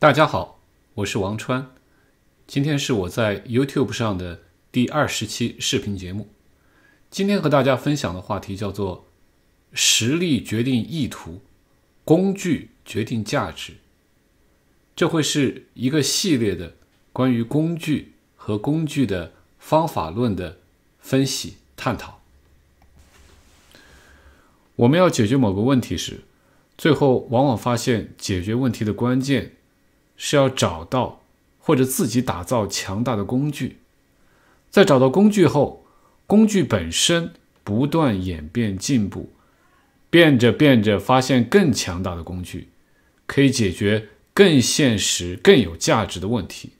[0.00, 0.60] 大家好，
[0.94, 1.72] 我是王川，
[2.46, 6.28] 今天是我在 YouTube 上的第二十期视频节目。
[7.10, 9.06] 今天和大家分享的话题叫做
[9.74, 11.40] “实力决定意图，
[12.04, 13.72] 工具决定价值”。
[14.94, 16.74] 这会是一个系列的
[17.12, 20.58] 关于工具和工具的方法论的
[21.00, 22.20] 分析探讨。
[24.76, 26.20] 我们要解决某个问题时，
[26.76, 29.56] 最后往往发现解决问题的关键。
[30.18, 31.22] 是要找到
[31.58, 33.78] 或者自己打造强大的工具，
[34.68, 35.86] 在找到工具后，
[36.26, 37.32] 工具本身
[37.62, 39.30] 不断演变进步，
[40.10, 42.68] 变着变着发现更强大的工具，
[43.26, 46.72] 可以解决更现实、更有价值的问题，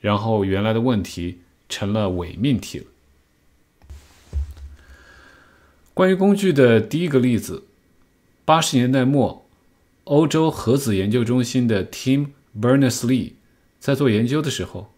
[0.00, 2.84] 然后原来的问题成了伪命题了。
[5.94, 7.64] 关于工具的第一个例子，
[8.44, 9.46] 八十年代末，
[10.04, 12.26] 欧洲核子研究中心的 Tim。
[12.60, 13.32] Berners-Lee
[13.78, 14.92] 在做研究的时候，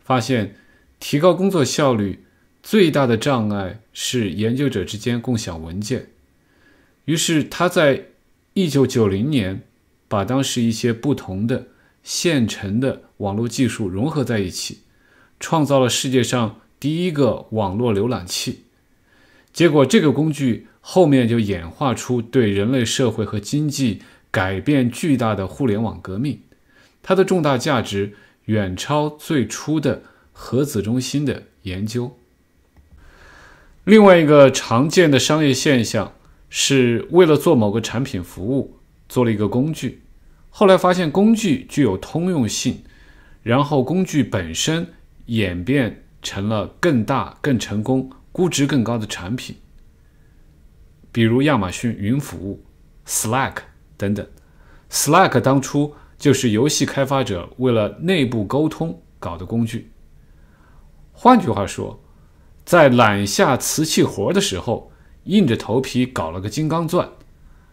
[0.00, 0.56] 发现
[0.98, 2.24] 提高工作效率
[2.62, 6.08] 最大的障碍是研究者之间共享文件。
[7.04, 8.06] 于是他在
[8.54, 9.62] 1990年
[10.08, 11.68] 把当时一些不同的
[12.02, 14.80] 现成的网络技术融合在一起，
[15.38, 18.62] 创造了世界上第一个网络浏览器。
[19.52, 26.40] 结果这个工具后面就演化出对人类社会和经济改变巨大的互联网革命。
[27.08, 28.14] 它的重大价值
[28.46, 32.18] 远超最初的核子中心的研究。
[33.84, 36.14] 另外一个常见的商业现象
[36.50, 40.02] 是为了做某个产品服务，做了一个工具，
[40.50, 42.82] 后来发现工具具有通用性，
[43.44, 44.88] 然后工具本身
[45.26, 49.54] 演变成了更大、更成功、估值更高的产品，
[51.12, 52.64] 比如亚马逊云服务、
[53.06, 53.58] Slack
[53.96, 54.26] 等等。
[54.90, 55.94] Slack 当初。
[56.18, 59.90] 就是游戏开发者为了内部沟通搞的工具。
[61.12, 62.00] 换句话说，
[62.64, 64.92] 在揽下瓷器活的时候，
[65.24, 67.08] 硬着头皮搞了个金刚钻，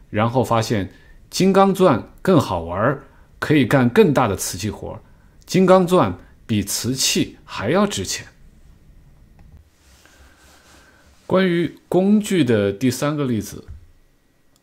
[0.10, 0.94] 然后发现
[1.30, 3.00] 金刚钻更好玩，
[3.40, 5.00] 可以干更大的瓷器活，
[5.46, 8.28] 金刚钻比瓷器还要值钱。
[11.26, 13.66] 关于工具的第三个例子，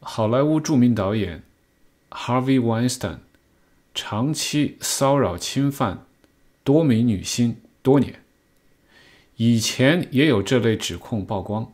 [0.00, 1.42] 好莱坞著名导演
[2.10, 3.16] Harvey Weinstein。
[4.10, 6.04] 长期骚扰侵犯
[6.64, 8.24] 多名女星多年，
[9.36, 11.72] 以前也有这类指控曝光，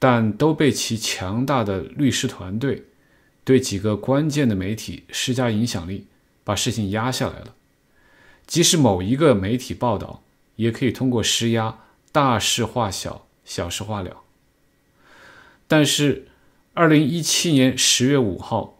[0.00, 2.86] 但都被其强大的律师团队
[3.44, 6.08] 对几个关键的媒体施加影响力，
[6.42, 7.54] 把事情压下来了。
[8.48, 10.24] 即使某一个媒体报道，
[10.56, 11.78] 也可以通过施压
[12.10, 14.16] 大事化小，小事化了。
[15.68, 16.26] 但是，
[16.74, 18.72] 二零一七年十月五号。《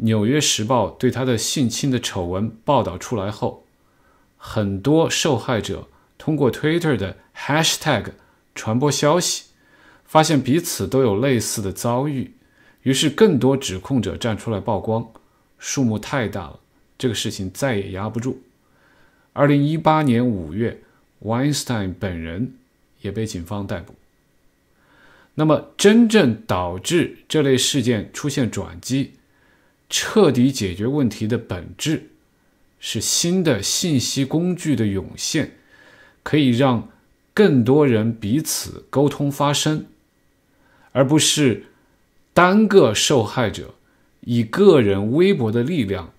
[0.00, 3.64] 纽约时报》对他的性侵的丑闻报道出来后，
[4.36, 8.12] 很多受害者通过 Twitter 的 Hashtag
[8.54, 9.44] 传播消息，
[10.04, 12.32] 发现彼此都有类似的遭遇，
[12.82, 15.08] 于是更多指控者站出来曝光，
[15.58, 16.60] 数目太大了，
[16.96, 18.40] 这个事情再也压不住。
[19.32, 20.80] 二零一八年五月
[21.24, 22.54] ，Weinstein 本人
[23.00, 23.94] 也被警方逮捕。
[25.34, 29.14] 那么，真正导致这类事件出现转机？
[29.88, 32.10] 彻底解决问题的本质
[32.78, 35.52] 是新的信息工具的涌现，
[36.22, 36.90] 可以让
[37.32, 39.86] 更多人彼此沟通发声，
[40.92, 41.64] 而不是
[42.34, 43.74] 单个受害者
[44.20, 46.12] 以个人微薄的力量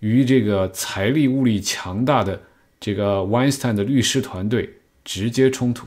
[0.00, 2.42] 与这个财力物力强大的
[2.80, 5.86] 这个 Weinstein 的律师团队直接冲突。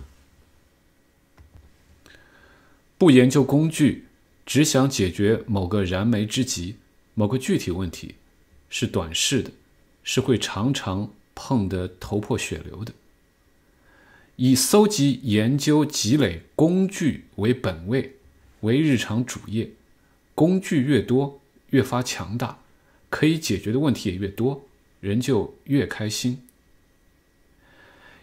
[2.98, 4.06] 不研究工具，
[4.46, 6.76] 只想解决某个燃眉之急。
[7.20, 8.16] 某个具体问题
[8.70, 9.52] 是短视的，
[10.04, 12.94] 是会常常碰得头破血流的。
[14.38, 18.16] 以搜集、研究、积累工具为本位，
[18.62, 19.70] 为日常主业，
[20.34, 21.42] 工具越多，
[21.72, 22.60] 越发强大，
[23.10, 24.66] 可以解决的问题也越多，
[25.02, 26.48] 人就越开心。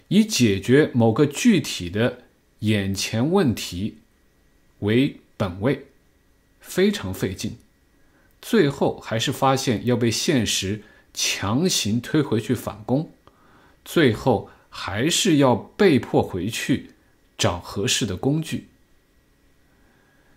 [0.09, 2.23] 以解决某个具体的
[2.61, 3.99] 眼前问题
[4.79, 5.85] 为本位，
[6.61, 7.59] 非常费劲。
[8.41, 13.11] 最后还是发现要被现实强行推回去返工，
[13.85, 16.91] 最后还是要被迫回去
[17.37, 18.69] 找合适的工具。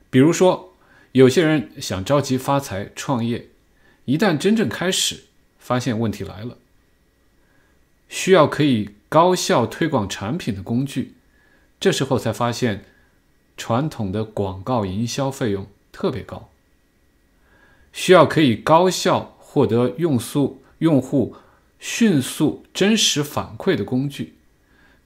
[0.09, 0.73] 比如说，
[1.11, 3.49] 有些人想着急发财创业，
[4.05, 5.25] 一旦真正开始，
[5.59, 6.57] 发现问题来了，
[8.07, 11.13] 需要可以高效推广产品的工具，
[11.79, 12.85] 这时候才发现
[13.55, 16.49] 传统的广告营销费用特别高。
[17.91, 21.35] 需要可以高效获得用户用户
[21.79, 24.35] 迅速、真实反馈的工具。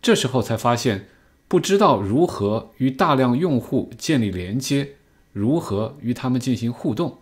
[0.01, 1.07] 这时候才发现，
[1.47, 4.95] 不知道如何与大量用户建立连接，
[5.31, 7.19] 如何与他们进行互动。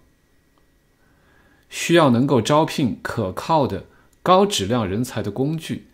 [1.69, 3.85] 需要能够招聘可靠的
[4.21, 5.87] 高质量人才的工具。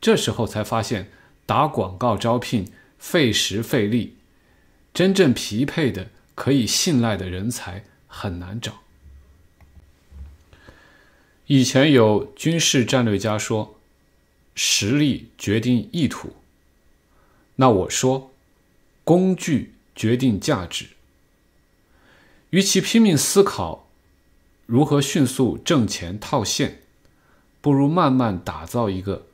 [0.00, 1.08] 这时候才发现，
[1.46, 4.16] 打广告招聘费时费力，
[4.92, 8.82] 真正匹配的、可以信赖的人才很难找。
[11.46, 13.78] 以前有军事战略家说
[14.54, 16.34] ：“实力决定意图。”
[17.56, 18.32] 那我说
[19.04, 20.86] ：“工具决定价值。”
[22.48, 23.86] 与其拼命思考
[24.64, 26.80] 如何迅速挣钱套现，
[27.60, 29.26] 不如慢慢打造一个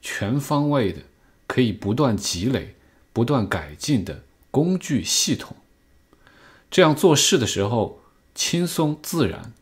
[0.00, 1.02] 全方位的、
[1.46, 2.76] 可以不断积累、
[3.12, 5.56] 不断改进的工具系统。
[6.70, 8.00] 这样做事的时候
[8.34, 9.52] 轻松自然。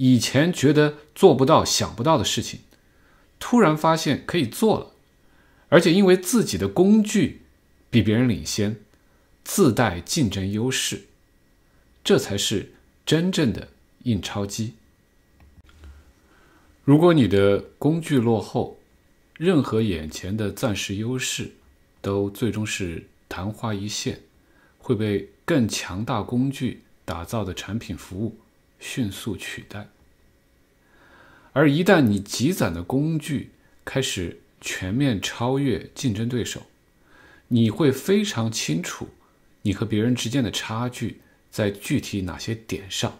[0.00, 2.60] 以前觉得做不到、想不到的事情，
[3.40, 4.92] 突然发现可以做了，
[5.70, 7.42] 而且因为自己的工具
[7.90, 8.76] 比别人领先，
[9.42, 11.06] 自带竞争优势，
[12.04, 12.74] 这才是
[13.04, 13.70] 真正的
[14.04, 14.74] 印钞机。
[16.84, 18.78] 如果你的工具落后，
[19.36, 21.54] 任何眼前的暂时优势
[22.00, 24.20] 都最终是昙花一现，
[24.78, 28.38] 会被更强大工具打造的产品服务。
[28.78, 29.88] 迅速取代，
[31.52, 33.50] 而一旦你积攒的工具
[33.84, 36.62] 开始全面超越竞争对手，
[37.48, 39.08] 你会非常清楚
[39.62, 41.20] 你和别人之间的差距
[41.50, 43.18] 在具体哪些点上，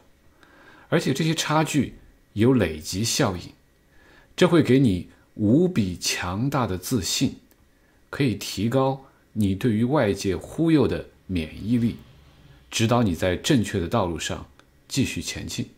[0.88, 1.94] 而且这些差距
[2.34, 3.52] 有累积效应，
[4.36, 7.36] 这会给你无比强大的自信，
[8.10, 11.96] 可以提高你对于外界忽悠的免疫力，
[12.70, 14.46] 指导你在正确的道路上。
[14.88, 15.70] 继续前进。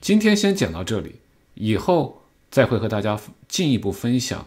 [0.00, 1.16] 今天先讲到这里，
[1.54, 4.46] 以后再会和大家进一步分享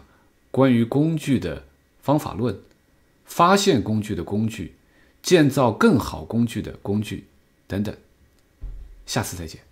[0.50, 1.64] 关于工具的
[2.00, 2.60] 方法论、
[3.24, 4.74] 发现工具的工具、
[5.22, 7.26] 建造更好工具的工具
[7.66, 7.94] 等等。
[9.04, 9.71] 下次再见。